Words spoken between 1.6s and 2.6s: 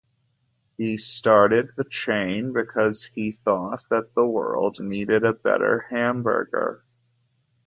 the chain